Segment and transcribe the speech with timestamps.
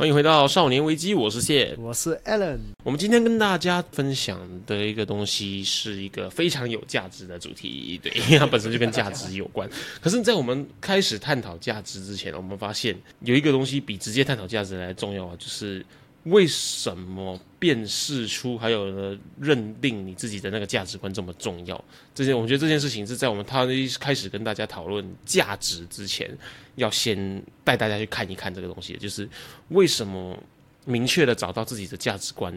[0.00, 1.76] 欢迎回到少年危机，我是谢。
[1.78, 9.68] 我是 Alan，我们今天跟大家分享的一个东西是一个非常有价值的主题，对，因 为它本身就跟价值有关。
[10.00, 12.96] 可是，在我们开始探讨价值之前，我们发现
[13.26, 15.84] 有一个东西比直接探讨价值来重要啊，就是
[16.24, 21.82] 为什么辨识出还有呢认定你自己的那个价值观这么重要？
[22.14, 26.30] 这件，我觉得这件事情是在我们他一开始跟大家讨论价值之前，
[26.76, 29.28] 要先带大家去看一看这个东西，就是
[29.70, 30.38] 为什么
[30.84, 32.54] 明确的找到自己的价值观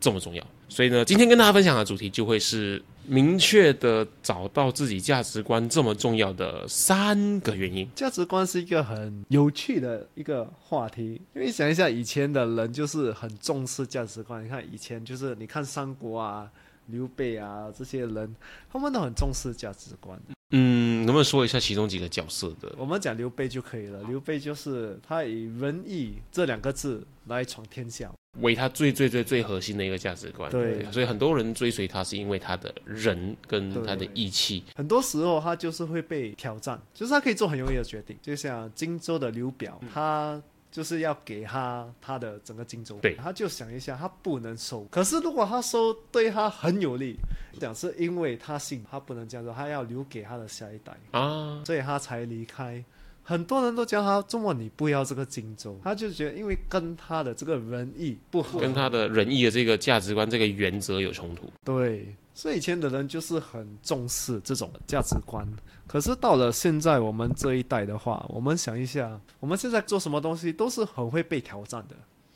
[0.00, 0.46] 这么重要。
[0.68, 7.88] 所以呢，今天跟大家分享的主题就会是明确的找到自己价值观这么重要的三个原因。
[7.94, 14.44] 价值观是一个很有趣的一个话题，因为想一下以前的人就是很重视价值观。
[14.44, 16.50] 你看以前就是你看三国啊、
[16.86, 18.34] 刘备啊这些人，
[18.72, 20.20] 他们都很重视价值观。
[20.54, 22.70] 嗯，能不能说一下其中几个角色的？
[22.76, 24.02] 我们讲刘备就可以了。
[24.02, 28.12] 刘备就是他以仁义这两个字来闯天下。
[28.40, 34.64] 为他最最最最核心的一个价值观，对所以很多人追随他是因为他的人跟他的义气。
[34.74, 44.84] 很多时候他就是会被挑战，就是他可以做很容易的决定，就像荆州的刘表，他就是要给他他的整个荆州，对他就想一下，他不能收。
[44.84, 47.16] 可是如果他收对他很有利，
[47.60, 52.82] 讲是因为他信，他不能这样做，他要留给他的下一代，啊，所以他才离开。
[53.22, 61.48] 很多人都叫他周末你不要这个荆州，他就觉得因为跟他的这个仁义不合，跟他的仁义的这个价值观、这个原则有冲突。
[61.64, 65.46] 对，所以以前的人就是很重视这种价值观。
[65.86, 71.94] 可是到了现在我们这一代的话，我们想一下，我们现在做什么东西都是很会被挑战的。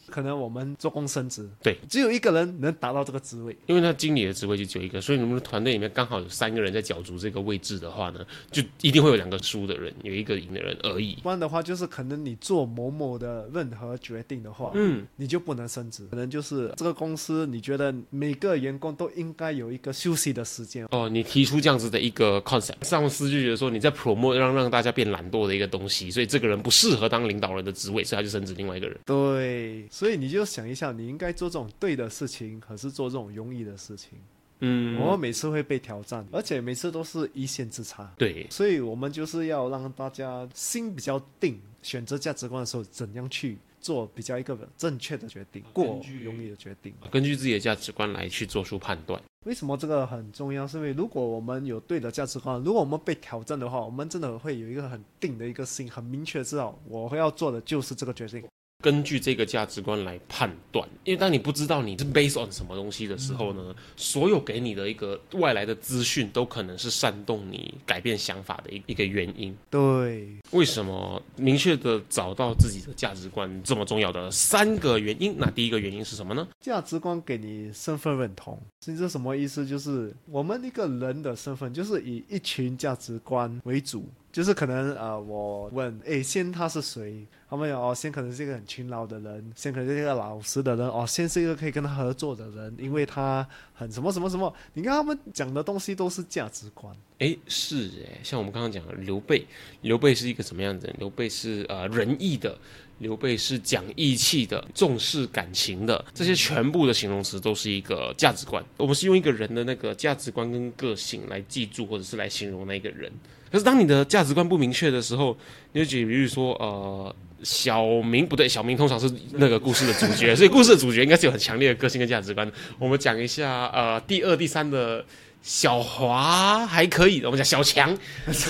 [0.08, 11.16] 可能我们做工升职，对，只有一个人能达到这个职位，因为他经理的职位就只有一个，所以你们团队里面刚好有三个人在角逐这个位置的话呢，就一定会有两个输的人，有一个赢的人而已。
[11.22, 16.06] 不然的话就是可能你做某某的任何决定的话，嗯，你就不能升职。
[16.10, 20.86] 可能就是这个公司，你觉得每个员工都应该有一个休息的时间。
[20.90, 28.98] 哦，你提出这样子的一个 concept，上司就觉得说你在 promote 让让大家变懒惰的一个东西，所以这个人不适合当领导人的职位，所以他就升职另外一个人。
[29.04, 34.18] 对，所以你就想一下，你应该做这种对的事情，还是做这种容易的事情？
[34.58, 38.12] 嗯，我们每次会被挑战，而且每次都是一线之差。
[38.18, 46.92] 对，所以我们就是要让大家心比较定，选择价值观的时候，怎样去做比较一个正确的决定，过容易的决定。
[47.10, 49.18] 根据自己的价值观来去做出判断。
[49.46, 50.66] 为什么这个很重要？
[50.66, 58.44] 是因为如果我们有对的价值观，如果我们被挑战的话，我们真的会有一个很定的一个心，很明确知道我要做的就是这个决定。
[58.86, 69.52] 根据这个价值观来判断，因为当你不知道你是 based on 什么东西的时候呢，所有给你的一个外来的资讯都可能是煽动你改变想法的一一个原因。
[69.68, 75.34] 对，为什么明确的找到自己的价值观这么重要的三个原因？
[75.36, 76.46] 那第一个原因是什么呢？
[76.60, 79.66] 价值观给你身份认同，这什么意思？
[79.66, 84.08] 就是我们一个人的身份就是以一群价值观为主。
[84.36, 87.26] 就是可能呃，我问，诶，先他是谁？
[87.48, 94.52] 他们有哦，先可能是一个很勤劳的人，先可能是一个老实的人，哦，先是一个可以跟他合作的人，因为他很什么什么什么。
[94.74, 96.94] 你看他们讲的东西都是价值观。
[97.20, 99.46] 诶，是诶，像我们刚刚讲的刘备，
[99.80, 100.94] 刘备是一个什么样的人？
[100.98, 102.58] 刘备是呃仁义的，
[102.98, 108.64] 刘备是讲义气的，重视感情的，这些全部的形容词都是一个价值观。
[108.76, 113.10] 我们是用一个人的那个价值观跟个性来记住，或者是来形容那个人。
[113.50, 115.36] 可是当你的价值观不明确的时候，
[115.72, 122.50] 你就举比如说呃，小明不对，小明通常是那个故事的主角，所以故事的主角应该是有很强烈的个性跟价值观。
[122.78, 125.04] 我们讲一下呃，第二、第三的。
[125.42, 127.96] 小华还可以，我们讲小强，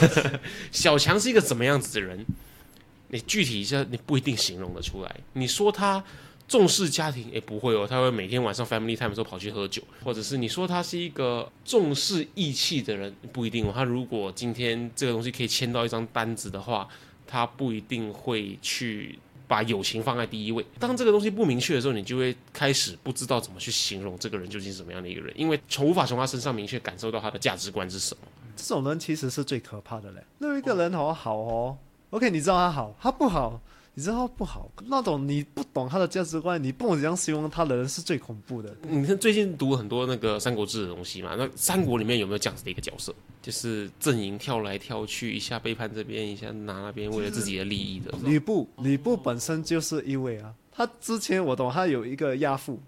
[0.73, 2.25] 小强是一个怎么样子的人？
[3.17, 5.17] 你具体一下，你不一定形容得出来。
[5.33, 6.05] 你说他
[6.47, 13.73] 重视家庭，也不会哦，他会每天晚上 family time 的时候跑去喝酒，或者是你说他是一个重视义气的人，不一定哦。
[13.75, 16.87] 他如果今天这个东西可以签到一张单子的话，
[17.27, 20.65] 他不一定会去把友情放在第一位。
[20.79, 28.21] 当这个东西不明确的时候，你就会开始不知道怎么去形容这个人究竟是什么样的一个人，因为从无法从他身上明确感受到他的价值观是什么。
[28.55, 30.23] 这种人其实是最可怕的嘞。
[30.39, 31.77] 那一个人好好哦
[32.11, 33.61] ，OK，你知道他好，他不好，
[33.95, 38.75] 你知道他不好，那种你不懂他的价值观，你不懂怎样形容他的人是最恐怖的。
[38.83, 48.13] 你看最近读很多那个《三国志》的东西嘛，那三国里面有没有这样子的一个角色，就是阵营跳来跳去，一下背叛这边，一下拿那边，为了自己的利益的。
[48.23, 52.79] 吕布，吕布本身就是一位啊，他之前我懂，他有一个亚父，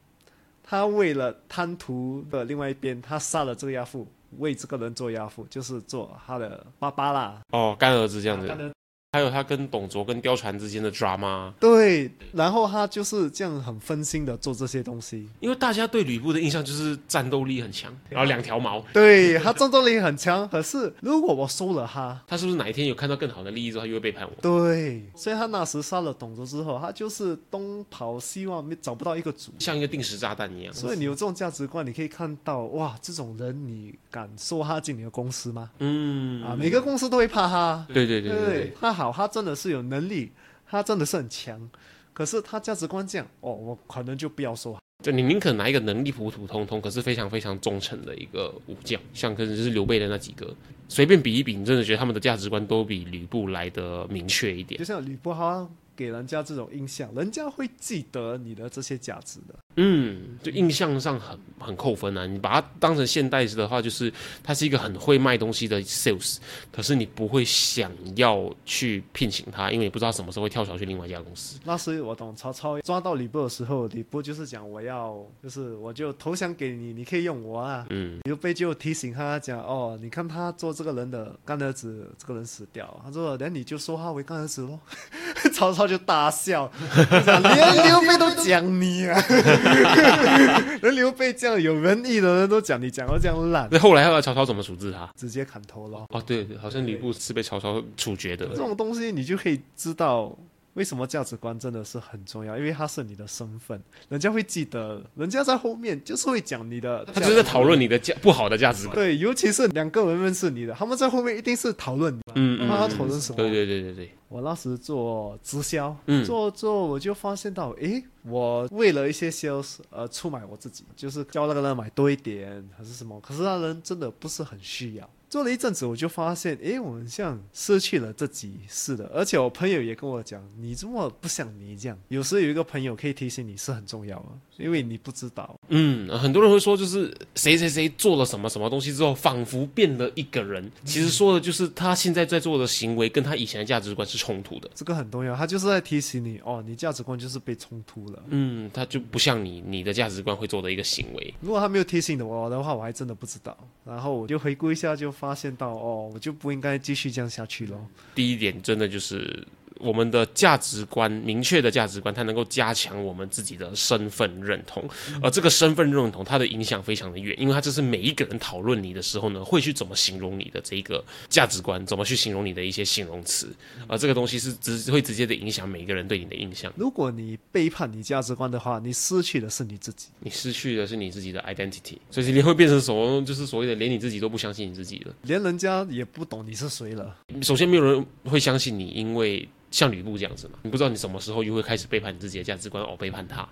[0.62, 4.06] 他为了贪图的另外一边，他杀了这个亚父，
[4.38, 7.40] 为这个人做亚父，就是做他的爸爸啦。
[7.52, 8.74] 哦，干儿子这样子
[9.12, 15.26] 还有他跟董卓跟貂蝉之间的 drama，对，然后他就是这样很分心的做这些东西。
[15.40, 18.84] 因为大家对吕布的印象就是战斗力很强，然后两条毛。
[18.92, 24.42] 对他战斗力很强，可是如果我收了他，他是不是哪一天有看到更好的利益之后，他又会背叛我？
[24.42, 29.52] 对，所以他那时杀了董卓之后，他就是东跑西望，没找不到一个主。
[29.58, 30.74] 像一个定时炸弹一样。
[30.74, 35.70] 所以你有这种价值观，你可以看到，哇，这种人你敢收他进你的公司吗？
[35.78, 37.86] 嗯啊，每个公司都会怕他。
[37.88, 40.32] 对对对对对好，他真的是有能力，
[40.66, 41.70] 他真的是很强。
[42.12, 44.76] 可是他价值观这样，哦，我可能就不要说。
[45.04, 50.52] 就你宁可拿一个能力普普通通，可是非常非常忠诚的一个武将，像可能就是刘备的那几个，
[50.88, 54.84] 随便比一比，你真的觉得他们的价值观都比吕布来的明确一点就。
[54.84, 55.64] 像吕布，他
[55.98, 59.54] 给人家这种印象，人家会记得你的这些价值的。
[59.74, 62.24] 嗯，就印象上很很扣分啊。
[62.24, 64.12] 你把它当成现代的话，就是
[64.42, 66.36] 他是一个很会卖东西的 sales，
[66.70, 71.58] 可是你不会想要去聘请他，因为你不知道什么时候会跳槽去另外一家公司。
[71.64, 77.86] 那时我懂曹操抓到吕布的时候，吕布就是讲我要，就是我就投降给你，你可以用我啊。
[77.90, 84.78] 嗯，刘备就提醒他讲哦，你看他做这个人的干儿子，这个人死掉，他说那你就收他为干儿子喽。
[85.52, 86.70] 曹操就大笑，
[87.10, 89.18] 连刘备都讲你啊，
[90.82, 95.08] 连刘备这样有仁义的人都讲你讲到这样烂，那后来后来曹操怎么处置他？
[95.16, 96.06] 直接砍头了。
[96.10, 98.56] 哦，对对，好像吕布是被曹操处决的这。
[98.56, 100.36] 种东西你就可以知道
[100.74, 108.94] 为什么价值观真的是很重要，因为它是你的身份，人家会记得，人家在后面就是会讲你的，他就是在讨论你的价不好的价值观。
[108.94, 112.20] 对，尤其是两个人认识你的，他们在后面一定是讨论你。
[112.34, 113.36] 嗯嗯，那他嗯讨论什么？
[113.36, 125.10] 对对对对对，我那时做直销，嗯做做我就发现到，诶，我为了一些 sales 而出卖我自己，就是叫那个人买多一点还是什么，可是那人真的不是很需要。
[125.28, 129.10] 做了一阵子，我就发现，诶，我很像失去了自己似的。
[129.14, 131.98] 而且我朋友也跟我讲，你这么不像你这样。
[132.08, 135.54] 有时有一个朋友可以提醒你是很重要的，因为你不知道。
[135.68, 140.70] 嗯，很多人会说，就是谁谁谁做了什么什么东西之后，仿佛变了一个人。
[140.84, 144.70] 其实说的就是他现在在做的行为跟他以前的价值观是冲突的。
[144.74, 148.22] 这个很重要，他就是在提醒你，哦，你价值观就是被冲突了。
[148.28, 151.34] 嗯，他就不像你你的价值观会做的一个行为。
[151.42, 153.56] 如果他没有提醒我的话，我还真的不知道。
[153.84, 157.84] 然后我就回顾一下，就发现到，哦，我就不应该继续这样下去咯。
[158.14, 159.44] 第一点，真的就是
[159.78, 164.84] 我们的价值观，明确的价值观，它能够加强我们自己的身份认同。
[165.22, 173.48] 而这个身份认同，它的影响非常的远，因为它这是每一个人讨论你的时候呢，会去怎么形容你的这一个价值观，怎么去形容你的一些形容词。
[173.86, 176.72] 而这个东西是直会直接的影响每一个人对你的印象。
[176.76, 180.08] 如果你背叛你价值观的话，你失去的是你自己。
[180.20, 183.22] 你失去的是你自己的 identity，所以你会变成什么？
[183.24, 185.14] 就是所谓的连你自己都不相信你自己了。
[185.22, 187.16] 连人家也不懂你是谁了。
[187.42, 193.46] 首先，没有人会相信你，因为像吕布这样子嘛，你不知道你什么时候又会开始背叛你自己的价值观，哦，背叛他。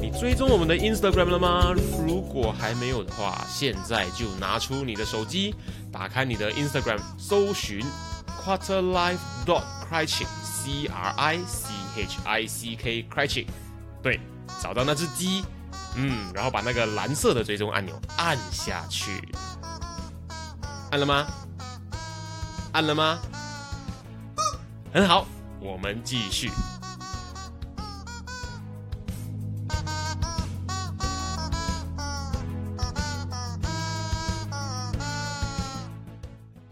[0.00, 1.72] 你追踪我们的 Instagram 了吗？
[2.06, 5.54] 如果还没有的话，现在就拿出你的手机，
[5.92, 7.80] 打开你的 Instagram，搜寻
[8.42, 13.46] Quarter Life dot Criching C R I C H I C K Criching，
[14.02, 14.18] 对，
[14.60, 15.44] 找到那只鸡，
[15.96, 19.22] 嗯，然后把那个蓝色的追踪按钮按下去，
[20.90, 21.26] 按了吗？
[22.72, 23.20] 按了吗？
[24.92, 25.26] 很好，
[25.60, 26.48] 我们继续。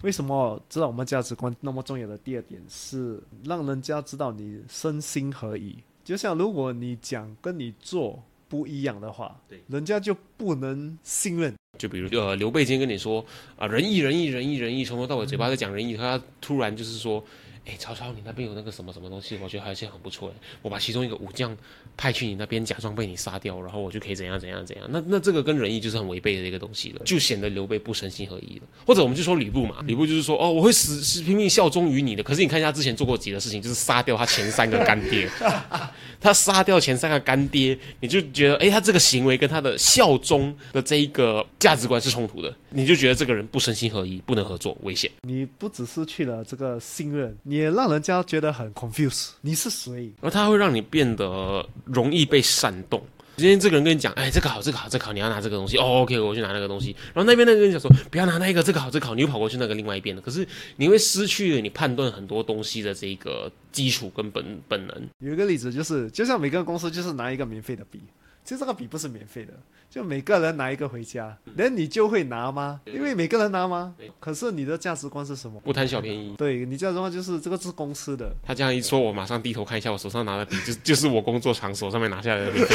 [0.02, 5.76] 为什么知道我们价值观那么重要的第二点是让人家知道你身心合一。
[6.05, 11.55] 就像如果你讲跟你做不一样的话，对，人家就不能信任。
[11.78, 13.25] 就比如呃，刘备今天跟你说
[13.57, 17.23] 啊，仁义仁义仁义仁义，从头到尾嘴巴在讲仁义，他突然就是说，
[17.69, 20.35] 哎，曹操，你那边有那个什么什么东西，我觉得还是很不错的。
[20.63, 21.55] 我把其中一个武将
[21.99, 24.87] 派去你那边，假装被你杀掉，然后我就可以怎样怎样怎样。
[24.91, 28.63] 那那这个跟仁义就是很违背的一个东西了，就显得刘备不身心合一了。
[28.87, 32.23] 或者我们就说吕布嘛，吕布就是说哦，我会死是拼命效忠于你的。
[32.23, 35.29] 可是你看一下之前做过几个事情，就是杀掉他前三个干爹，
[36.19, 45.11] 他杀掉前三个干爹，你就觉得哎，他这个行为跟他的效忠的这一个价值观是冲突的，你就觉得这个人不身心合一，不能合作，危险。
[45.21, 50.12] 你不只失去了这个信任，你也让人家觉得很 confused，你是谁？
[50.21, 53.03] 然后他会让你变得容易被煽动。
[53.37, 56.91] 今天这个人跟你讲，哎，这个好，这个好，这个好，你要拿这个东西，哦，OK，我去拿那个东西。
[57.15, 60.21] 然后那边那个人讲说，不要拿那个，这个好，这个好，你又跑过去那个另外一边了。
[60.21, 65.09] 可是你会失去了你判断很多东西的这个基础跟本本能。
[65.19, 68.00] 有一个例子就是，就像每个公司就是拿一个免费的笔。
[68.49, 69.52] 其实这个笔不是免费的，
[69.90, 72.81] 就每个人拿一个回家，那你就会拿吗？
[72.87, 73.95] 因为每个人拿吗？
[74.19, 75.61] 可是你的价值观是什么？
[75.61, 76.35] 不贪小便宜。
[76.38, 78.35] 对你价值观就是这个是公司的。
[78.43, 82.75] 他这样一说，我马上低头看一下我手上拿的笔，就就是我工作场所上面拿下来的免费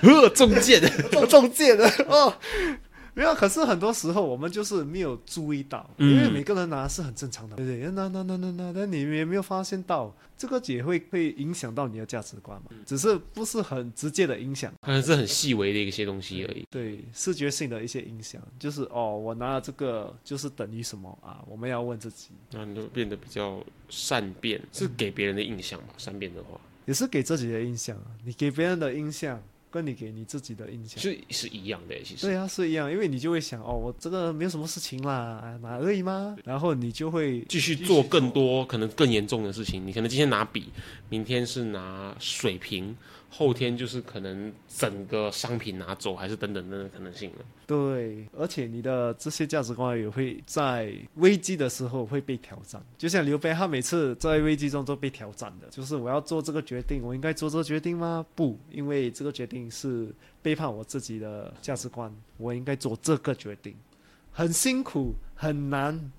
[0.00, 0.08] 笔。
[0.08, 0.80] 呃，中箭，
[1.28, 2.32] 中箭的哦。
[3.14, 7.90] 没有，可是很多时候我们就是没有注意到，因为每个人拿是很正常的，对不对？
[7.92, 12.70] 那那那那那，但你也没有发现到，这个也会会影响到你的价值观嘛？
[12.84, 16.66] 只是不是很直接的影响，可能是很细微的一些东西而已。
[16.68, 21.42] 对，视觉性的一些影响，就是哦，我拿了这个就是等于什么啊？
[21.48, 25.90] 我们要问自己，那你就变得比较善变，是给别人的印象嘛？
[25.96, 29.40] 善变的话，也是给自己的印象，你给别人的印象。
[29.74, 36.36] 跟你给你自己的印象是是一样的，其实对啊，是一样，因为你就会想哦，我这个没有什么事情啦，拿而已吗？
[36.44, 39.84] 然后你就会继续做更多可能更严重的事情。
[39.84, 40.68] 你可能今天拿笔，
[41.08, 42.96] 明天是拿水瓶。
[43.36, 47.44] 后天就是可能整个商品拿走，还是等等等等可能性了。
[47.66, 52.80] 对，而且你的这些价值观也会在危机的时候会被挑战。
[52.96, 58.24] 就像刘备，他每次在危机中都被挑战的，就是我要做这个决定，我应该做这个决定吗？
[58.36, 63.74] 不，因为这个决定是背叛我自己的价值观，我应该做这个决定。
[64.30, 66.12] 很辛苦，很难，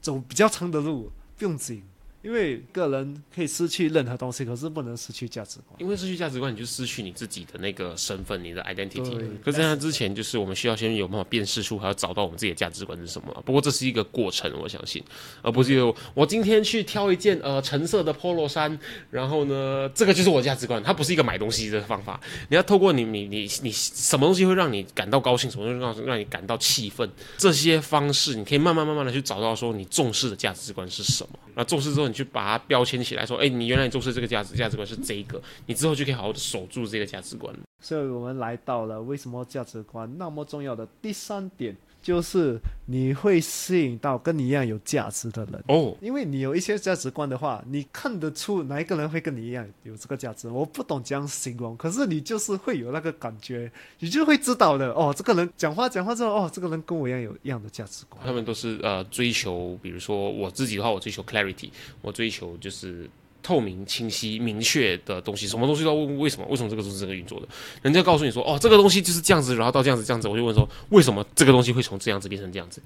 [0.00, 1.82] 走比较长的路，不用紧。
[2.22, 5.80] 因为个人可以失去任何东西，可是不能失去价值观。
[5.80, 9.00] 因为失去价值观，你就失去你自己的那个身份，你的 identity。
[9.42, 13.42] 可是在那之前，就是我们需要先有办法辨识出，还要找到我们自己的价值观是什么。
[13.46, 15.02] 不过这是一个过程，我相信，
[15.40, 15.80] 而不是
[16.12, 18.78] 我今天去挑一件呃橙色的 polo 衫，
[19.10, 20.82] 然后呢，这个就是我价值观。
[20.82, 22.20] 它不是一个买东西的方法。
[22.50, 31.30] 你要透过你你你你什么东西会让你感到高兴，什么东西让让你感到气愤，这些方式，你可以慢慢慢慢的去找到说你重视的价值观是什么。
[31.54, 32.09] 那重视之后。
[32.10, 37.54] 你去把它标签起来，说，哎，你原来你重视这个价值价值观是这个，你之后就可以好好的守住这个价值观。
[37.80, 41.74] 所以我们来到了为什么价值观那么重要的第三点。
[42.02, 50.48] 就是你会吸引到跟你一样有价值的人哦，因为你有一些价值观的话，你看得出哪一个人会跟你一样有这个价值。
[50.48, 55.14] 我不懂这样形容，可是你就是会有那个感觉，你就会知道的哦。
[55.16, 58.20] 这个人讲话讲话之后，哦，这个人跟我一样有一样的价值观。
[58.24, 63.08] 他们都是呃追求，比如说我自己的话，我追求 clarity，我追求就是。
[63.42, 66.46] 透明、清晰、明确的东西，什么东西都要问为什么？
[66.48, 67.46] 为什么这个都是这个运作的？
[67.82, 72.80] 人家告诉你说，哦，这个东西就是这样子，然后到这样子、这样子，我就问说，为什么这个东西会从这样子变成这样子？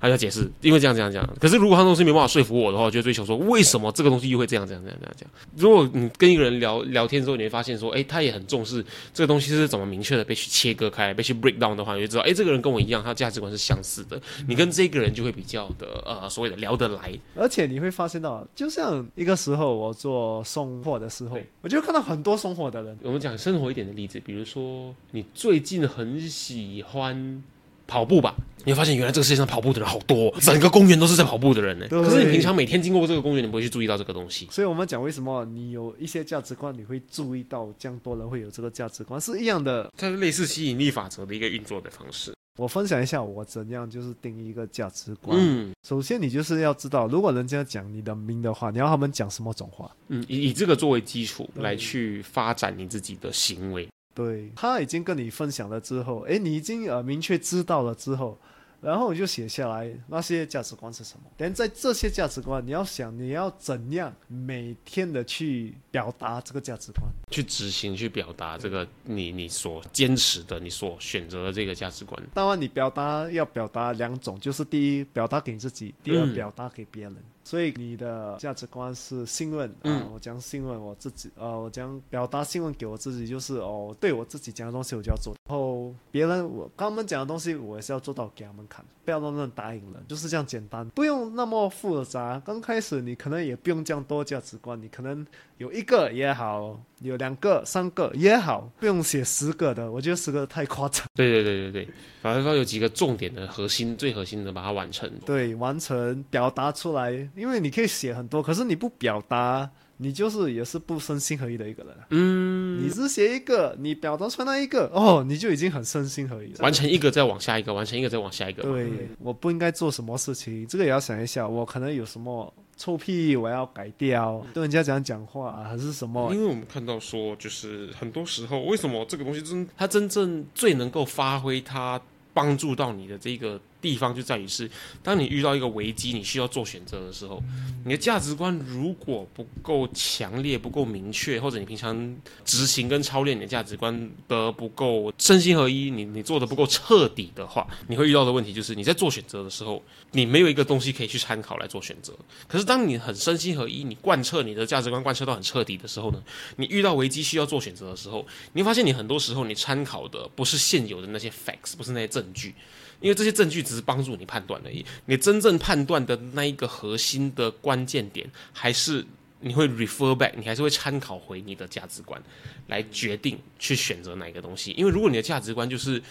[0.00, 1.36] 他要解释，因为这样这样这样。
[1.40, 5.30] 可是如果他东西没办法说服我的话，我就追求说，为什么这个东西又会这样这样这样这样这样？
[5.56, 14.20] 如果你跟一个人聊聊天之后，你会发现说，哎，他也很重视这个东西是怎么明确的被去切割开，被去 break down 的话，你就知道，哎，这个人跟我一样，他价值观是相似的。
[14.46, 17.12] 你跟这个人就会比较的呃，所谓的聊得来。
[17.34, 22.96] 而且你会发现到，就像一个时候我做送货的时候，我就看到很多送货的人。
[23.02, 27.42] 我们讲生活一点的例子，比如说你最近很喜欢。
[27.90, 28.36] 跑步吧，
[28.66, 31.86] 你会发现原来这个世界上跑步的人好多，整个公园都是在跑步的人呢。
[31.88, 34.46] 可是你平常每天经过这个公园，你不会去注意到这个东西。
[34.50, 39.90] 所以我们讲为什么你有一些价值观，你会注意到这样多人会有这个价值观是一样的。
[39.96, 42.34] 它是类似吸引力法则的一个运作的方式。
[42.58, 45.38] 我分享一下我怎样就是定义一个价值观。
[45.40, 49.88] 嗯，首先你就是要知道，如果人家讲你的名的话，你要他们讲什么种话？
[50.08, 53.88] 嗯，以以这个作为基础来去发展你自己的行为。
[54.12, 58.36] 对他已经跟你分享了之后，哎，你已经呃明确知道了之后，
[58.80, 61.24] 然后我就写下来那些价值观是什么。
[61.36, 72.22] 但在这些价值观，你要想你要怎样每天的去表达这个价值观，去执行，去表达这个你你所坚持的、你所选择的这个价值观。
[72.32, 77.16] 当然，你表达要表达两种，就是第一，表达给自己；第二，表达给别人。
[77.44, 79.74] 所以你的价值观是信任。
[79.82, 92.40] 嗯啊，我讲信任我自己，呃，我讲表达信任给我自己，就是哦，对我自己讲的东西我就要做，然后别人我跟他们讲的东西我也是要做到给他们看，不要乱乱答应人，就是这样简单，不用那么复杂。
[92.44, 101.06] 刚开始你可能也不用这样多价值观，你可能有一个也好，有两个、三个也好，不用写十个的，我觉得十个太夸张。
[101.14, 105.10] 对对对对对，反正说有几个重点的核心，最核心的把它完成。
[105.24, 112.06] 对，完成表达出来，因为你可以写很多，可是你不表达，你就是也是不身心合一的一个人啊。
[112.10, 116.58] 嗯，你只写一个，你表达出来那一个，哦，你就已经很身心合一了。
[116.60, 118.62] 完成一个再往下一个，完成一个再往下一个。
[118.62, 121.46] 对，我不应该做什么事情，这个也要想一下。
[121.46, 126.32] 我可能有什么臭屁，我要改掉，对人家讲讲话、啊、还是什么？
[126.32, 132.00] 因为我们看到说，就是很多时候，为什么这个东西真它真正最能够发挥它
[132.32, 134.70] 帮助到你的这个地方，就在于是，
[135.02, 137.42] 当你遇到一个危机，你需要做选择的时候，
[137.84, 149.82] 你的价值观如果不够强烈、不够明确，或者你平常执行跟操练你的价值观的不够身心合一，你你做的不够彻底的话，你会遇到的问题就是你在做选择的时候，
[150.12, 152.12] 你没有一个东西可以去参考来做选择。
[152.46, 156.22] 可是当你很身心合一，你贯彻你的价值观贯彻到很彻底的时候呢，
[156.56, 162.54] 你遇到危机需要做选择的时候，你会发现你很多时候你参考的不是现有的那些 facts，不是那些证据，
[163.00, 164.84] 因为这些证据只是帮助你判断而已。
[165.06, 169.04] 你真正判断的那一个核心的关键点，还是
[169.40, 172.20] 你会 refer back，你还是会参考回你的价值观，
[172.66, 174.72] 来决定去选择哪一个东西。
[174.72, 176.02] 因为如果你的价值观就是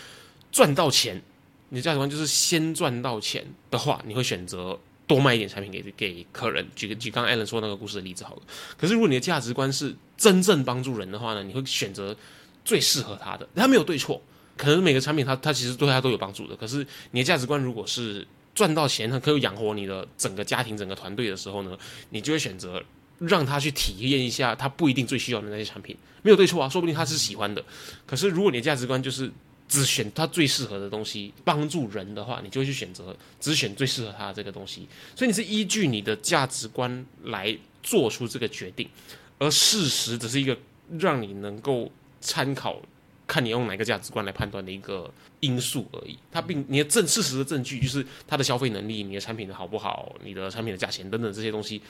[0.52, 1.22] 赚到钱，
[1.70, 6.66] 你的价值观就是先赚到钱的话，你会选择多卖一点产品给给客人。
[6.74, 8.42] 举个举刚刚 Allen 说那个故事的例子好了。
[8.78, 12.16] 可是如果你的价值观是真正帮助人的话呢，你会选择
[12.64, 13.46] 最适合他的。
[13.54, 14.22] 他没有对错，
[14.58, 16.56] 可能每个产品它它其实对他都有帮助的。
[16.56, 21.78] 可是你的价值观如果是赚到钱，它可以养活你的整个家庭、整个团队的时候呢，
[22.10, 22.84] 你就会选择
[23.20, 25.96] 让他去体验一下他不一定最需要的那些产品。
[26.24, 27.64] 没有对错啊，说不定他是喜欢的。
[28.06, 29.32] 可是如果你的价值观就是
[29.68, 34.88] 只选他最适合的东西，帮助人的话，你就会去选择只选最适合他的这个东西。
[35.16, 38.90] 所以你是依据你的价值观来做出这个决定，
[39.38, 40.58] 而事实只是一个
[40.98, 42.82] 让你能够参考，
[43.28, 46.18] 看你用哪个价值观来判断的一个因素而已。
[46.32, 51.82] 它并你的证事实的证据就是它的消费能力、你的产品的好不好、你的产品的价钱等等这些东西，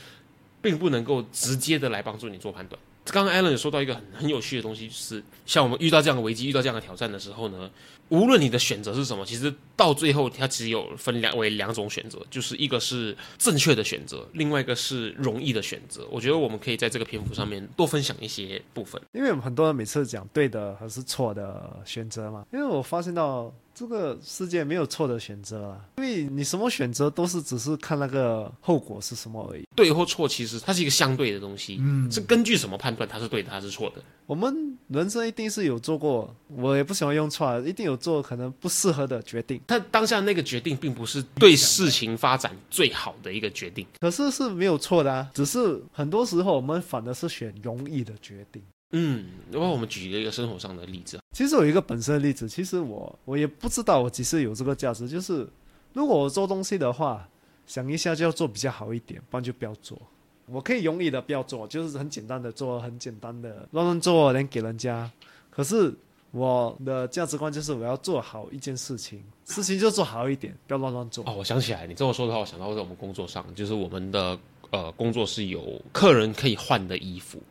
[0.62, 2.82] 并不能够直接的来帮助你做判断。
[3.12, 7.70] 刚刚 Alan 说到一个很很有趣的东西，就是像我们遇到这样的危机、遇到这样的挑战的时候呢，
[8.10, 16.08] 无论你的选择是什么，其实到最后它只有分两为两种选择，就是一个是正确的选择，另外一个是容易的选择。
[16.12, 19.02] 我觉得我们可以在这个篇幅上面多分享一些部分。
[19.14, 29.64] 因为很多人每次讲对的还是错的选择嘛，因为我发现到这个世界没有错的选择啊，因为你什么选择都是只是看那个后果是什么而已。
[29.76, 34.02] 对或错，其实它是一个相对的东西，嗯，是根据什么判断它是对的，它是错的。
[34.26, 43.86] 我们人生一定是有做过，我也不喜欢用错啊，一定有做可能不适合的决定，但当下那个决定并不是对事情发展最好的一个决定。
[44.00, 48.60] 可是是没有错的啊，只是很多时候我们反而是选容易的决定。
[48.92, 51.20] 嗯，要不然我们举一个生活上的例子。
[51.36, 55.48] 其实有一个本身的例子，其实我我也不知道我几时有这个价值，就是
[55.94, 57.28] 如果我做东西的话，
[57.66, 60.02] 想一下就要做比较好一点，不然就不要做。
[60.46, 65.12] 我可以容易的不要做，就是很简单的做，很简单的乱乱做，连给人家。
[65.50, 65.94] 可是
[66.32, 71.26] 我的价值观就是我要做好一件事情，事情就做好一点，不要乱乱做。
[71.28, 77.42] 哦，我想起来，你这么说的话，我想到在我们工作上，就是我们的呃工作是有客人可以换的衣服，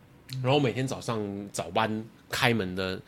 [0.43, 1.21] 然后每天早上
[1.53, 3.01] 早班开门的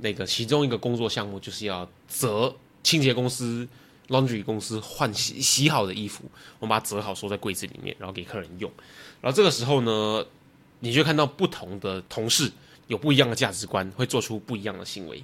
[0.00, 3.66] 那个其中一个工作项目，就是要折清洁公司、
[4.08, 6.24] laundry 公司换洗洗好的衣服，
[6.58, 8.70] 我们把它折好收在柜子里面，然后给客人用。
[9.20, 10.24] 然后这个时候呢，
[10.80, 12.52] 你就看到不同的同事
[12.86, 15.22] 有不一样的价值观，会做出不一样的行为。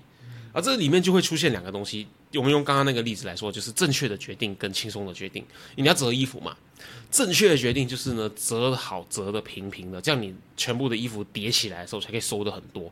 [0.52, 2.06] 而这里面就会出现两个东西。
[2.34, 5.44] 我们用刚刚那个例子来说，就是正确的决定跟轻松的决定。
[5.76, 6.56] 你要折衣服嘛，
[7.10, 12.90] 正确的决定就是呢，折好，折的平平的，这样你全部的衣服叠起来的时候才可以收的很多。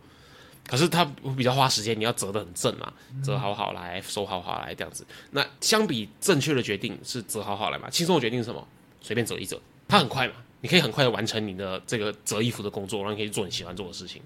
[0.66, 1.05] 可是它
[1.37, 2.92] 比较花时间，你要折的很正嘛，
[3.25, 5.07] 折好好来，收好好来这样子。
[5.31, 8.66] 那相比正确的决定是折好好来嘛，轻松的决定是什么？
[9.01, 14.20] 随便折一折，它很快嘛，你可以很快的完成你的这个折衣服的工作，然后你可以做你喜欢做的事情。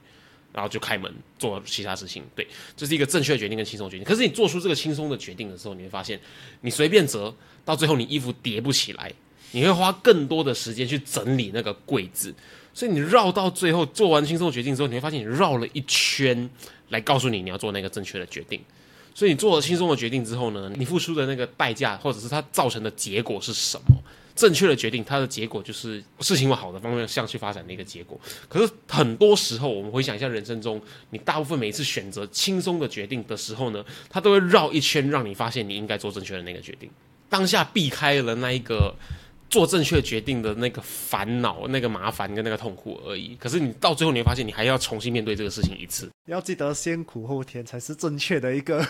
[0.55, 4.05] 然后就开门做其他事情，对，这是一个正确的决定跟轻松决定。
[4.05, 6.19] 可是你做出这个轻松的决定的时候，你会发现，
[6.61, 9.12] 你随便折，到最后你衣服叠不起来，
[9.51, 12.33] 你会花更多的时间去整理那个柜子。
[12.73, 16.49] 所以你绕到最后做完轻松决定之后，你会发现你绕了一圈
[16.90, 18.61] 来告诉你你要做那个正确的决定。
[19.12, 23.97] 所以你做了轻松的决定之后呢，你付出的那个代价或者是它造成的结果是什么？
[24.35, 28.20] 正确的决定，它的结果就是事情往好的方面向去发展的一个结果。
[28.49, 36.90] 可是很多时候，我们回想一下人生中，你大部分每一次选择轻松的决定的时候呢，它都会绕一圈，让你发现你应该做正确的那个决定。
[37.29, 38.94] 当下避开了那一个
[39.49, 43.37] 做正确决定的那个烦恼、那个麻烦跟那个痛苦而已。
[43.37, 46.09] 可是你到最后，你会发现你还要重新面对这个事情一次。
[46.27, 48.85] 要记得先苦后甜才是正确的一个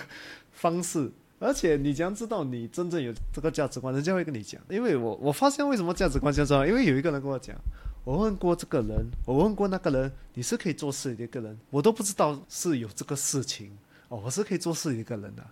[0.53, 1.13] 方式。
[1.39, 4.61] 而且你将知道你真正有这个价值观，人家会跟你讲。
[4.69, 7.57] 因为我我发现为什么价值观叫做，因为有一个人跟我讲，
[8.05, 13.77] 我问过这个人，我问过那个人，你是可以做事的一个人，我都不知道是有这个事情
[14.09, 15.35] 哦，我是可以做事的一个人。
[15.35, 15.45] 的，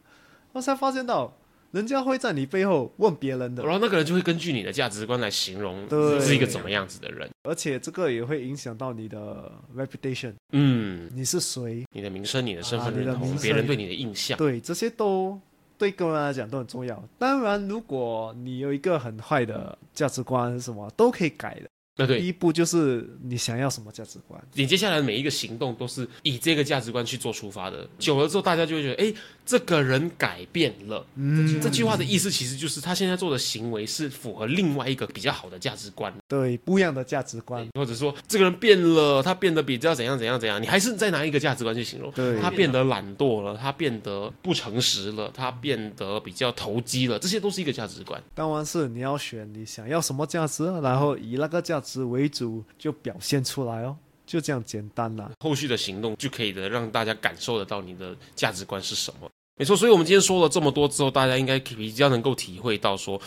[0.52, 1.36] 我才发现到。
[1.72, 6.20] 人家会在你背后问别人的，然后那个人就会根据你的价值观来形容对。
[6.20, 11.86] 是一个怎么样子的人，而且这个也会影响到你的 reputation，嗯，你是谁？
[11.90, 13.42] 你的名声、你的身份啊你的认同、名声。
[13.42, 15.40] 别人对你的印象，对，这些都
[15.82, 17.02] 对个人来讲都很重要。
[17.18, 21.68] 当然，如果你有一个很坏的价值观，什么都可以改的。
[21.94, 24.42] 对对，第一步就是你想要什么价值观。
[24.54, 27.86] 你接下来的每一个行动都是以这个价值观去做出发的。
[27.98, 31.04] 久了之后，大家就会觉得，哎，这个人改变了。
[31.16, 37.68] 嗯，这句话的意思其实就是他现在做的行为是符合另外一个比较好的价值观，对不一样的价值观。
[37.74, 42.10] 或者说这个人变了，他变得比较怎样怎样怎样，你还是再拿一个价值观去形容。
[42.12, 48.22] 对他变得懒惰了，他变得不诚实了，他变得比较投机了，这些都是一个价值观。
[48.34, 55.30] 当然是你要选你想要什么价值，然后以那个价值为主，就表现出来哦，就这样简单啦。
[55.40, 59.28] 后续的行动就可以的让大家感受得到你的价值观是什么。
[59.58, 63.20] 没错，所以我们今天说了这么多之后，大家应该比较能够体会到说，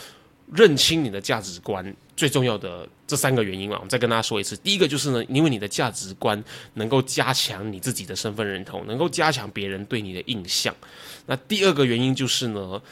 [0.52, 3.76] 认清你的价值观最重要的这三个原因啊。
[3.76, 6.42] 我们再跟大家说一次，第一个就是呢，因为你的价值观
[6.74, 10.74] 能够加强你自己的身份认同，能够加强别人对你的印象。
[11.26, 12.82] 那第二个原因就是呢。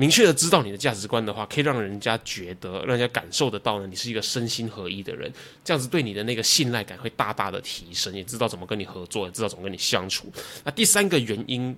[0.00, 5.28] 明确的知道你的价值观的话，可以让人家觉得，让人家感受得到呢，你是一个身心合一的人，
[5.64, 10.32] 这样子对你的那个信赖感会大大的提升，也知道怎么跟你合作，也知道怎么跟你相处。
[10.62, 11.76] 那第三个原因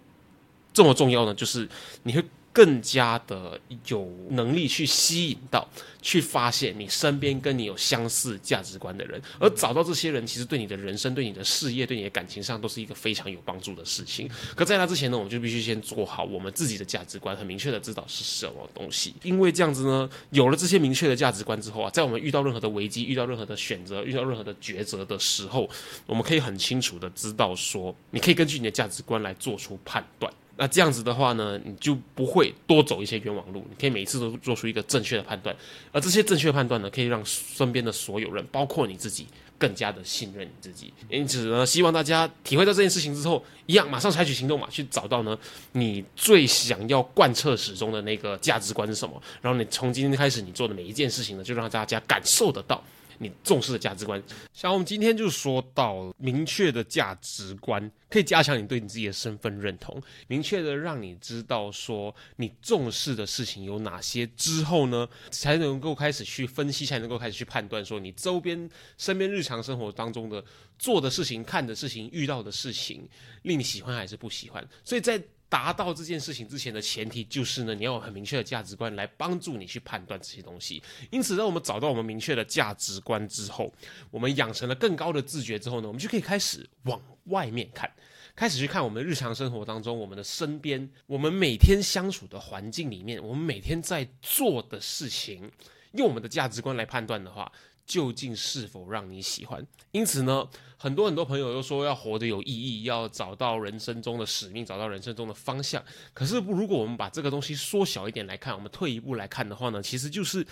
[0.74, 1.66] 这么重要呢，就是
[2.02, 5.66] 你会更加的有能力去吸引到、
[6.02, 14.28] 去发现你身边跟你有相似价值观的人，而找到这些人，其实对你的人生、对你的事业、对你的感情上都是一个非常有帮助的事情。
[14.56, 19.14] 可在那之前呢，我们就必须先做好我们自己的价值观，很明确的知道是什么东西。
[19.22, 25.70] 因为这样子呢，有了这些明确的价值观之后啊，在我们遇到任何的危机、遇到任何的选择、遇到任何的抉择的时候，
[26.06, 30.32] 我们可以很清楚的知道说，你可以根据你的价值观来做出判断。
[30.62, 35.57] 那这样子的话呢，你就不会多走一些冤枉路，你可以每一次都做出一个正确的判断，
[35.90, 40.92] 而这些正确的判断呢，可以让身边的所有人，包括你自己，更加的信任你自己。
[41.09, 45.35] 因此呢，希望大家体会到这件事情之后，一样马上采取行动嘛，去找到呢
[45.73, 52.85] 你最想要贯彻始终的那个价值观是什么，然后你从今天开始你做的每一件事情呢，就让大家感受得到。
[53.22, 54.20] 你重视的价值观，
[54.52, 70.42] 像我们今天就说到明确的价值观，可以加强你对你自己的身份认同，明确的让你知道说你重视的事情有哪些之后呢，才能够开始去分析，才能够开始去判断说你周边、身边日常生活当中的
[70.78, 73.06] 做的事情、看的事情、遇到的事情，
[73.42, 74.66] 令你喜欢还是不喜欢。
[74.83, 80.80] 所以在达到这件事情之前的前提就是呢，你要有很明确的价值观来帮助你去判断这些东西。
[81.10, 83.70] 因此，当我们找到我们明确的价值观之后，
[84.12, 87.92] 我们养成了更高的自觉之后呢，我们就可以开始往外面看，
[88.36, 95.50] 开始去看我们日常生活当中、我们的身边、我们每天相处的环境里面，我们每天在做的事情，
[95.92, 97.50] 用我们的价值观来判断的话。
[97.87, 99.66] 究竟是否让你喜欢？
[99.90, 105.85] 因此呢，很多很多朋友都说要活得有意义，要找到人生中的使命，找到人生中的方向。
[106.14, 110.46] 可是，如果我们把这个东西缩小一点来看，我们退一步来看的话呢，其实就是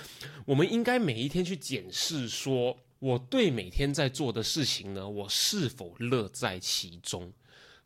[0.45, 7.33] 我们应该每一天去检视，说我对每天在做的事情呢，我是否乐在其中。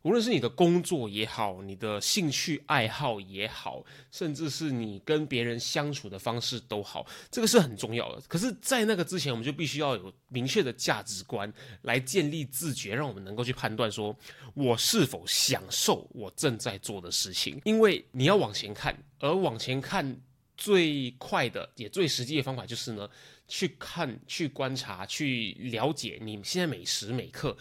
[0.03, 8.21] 无论是你的工作也好，你的兴趣爱好也好，甚至是你跟别人相处的方式都好，这个是很重要的。
[8.27, 11.51] 可是，在那个之前，我们就必须要有明确的价值观
[11.83, 14.13] 来建立自觉，让我们能够去判断说，
[14.53, 17.61] 我是否享受我正在做的事情。
[17.63, 20.19] 因为你要往前看，而往前看
[20.57, 23.09] 最快的也最实际的方法就是呢，
[23.47, 27.55] 去看、去观察、去了解你现在每时每刻。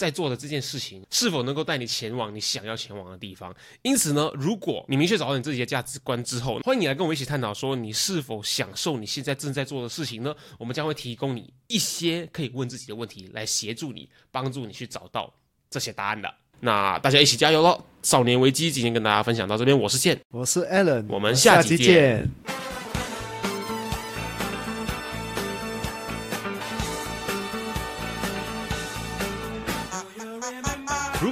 [0.00, 3.54] 在做的这件事情是否能够带你前往你想要前往的地方？
[3.82, 10.34] 因此呢，如果你明确找到你自己的价值观之后，欢迎你来跟我一起探讨，说你是否享受你现在正在做的事情呢？
[10.56, 15.30] 我们将会提供你一些可以问自己的问题，来协助你，帮助你去找到
[15.68, 16.32] 这些答案的。
[16.60, 17.78] 那大家一起加油喽！
[18.02, 22.69] 少年危机今天跟大家分享到这边，我是健，我是 Alan，我们下下集见。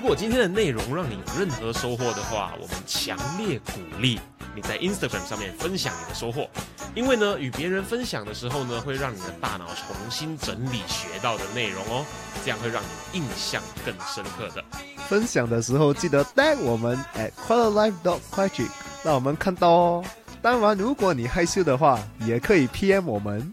[0.08, 4.18] 如果今天的内容让你有任何收获的话，我们强烈鼓励
[4.54, 6.48] 你在 Instagram 上面分享你的收获，
[6.94, 12.06] 因为呢，与别人分享的时候呢，会让你的大脑重新整理学到的内容哦，
[12.42, 14.64] 这样会让你印象更深刻的。
[15.10, 18.70] 分享的时候记得带我们 at quarterlife dot q u a c h
[19.04, 20.04] 让我们看到哦。
[20.40, 23.52] 当然，如果你害羞的话，也可以 PM 我们。